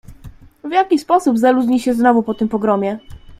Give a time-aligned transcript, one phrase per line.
[0.63, 2.99] "W jaki sposób zaludni się znowu po tym pogromie?"